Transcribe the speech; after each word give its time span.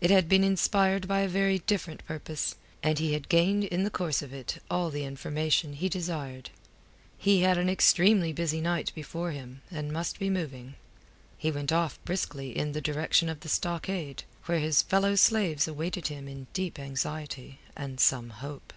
It 0.00 0.10
had 0.10 0.30
been 0.30 0.44
inspired 0.44 1.06
by 1.06 1.20
a 1.20 1.28
very 1.28 1.58
different 1.58 2.02
purpose, 2.06 2.54
and 2.82 2.98
he 2.98 3.12
had 3.12 3.28
gained 3.28 3.64
in 3.64 3.82
the 3.84 3.90
course 3.90 4.22
of 4.22 4.32
it 4.32 4.62
all 4.70 4.88
the 4.88 5.04
information 5.04 5.74
he 5.74 5.90
desired. 5.90 6.48
He 7.18 7.42
had 7.42 7.58
an 7.58 7.68
extremely 7.68 8.32
busy 8.32 8.62
night 8.62 8.90
before 8.94 9.30
him, 9.32 9.60
and 9.70 9.92
must 9.92 10.18
be 10.18 10.30
moving. 10.30 10.76
He 11.36 11.50
went 11.50 11.70
off 11.70 12.02
briskly 12.06 12.56
in 12.56 12.72
the 12.72 12.80
direction 12.80 13.28
of 13.28 13.40
the 13.40 13.50
stockade, 13.50 14.24
where 14.46 14.58
his 14.58 14.80
fellow 14.80 15.16
slaves 15.16 15.68
awaited 15.68 16.06
him 16.06 16.28
in 16.28 16.46
deep 16.54 16.78
anxiety 16.78 17.60
and 17.76 18.00
some 18.00 18.30
hope. 18.30 18.72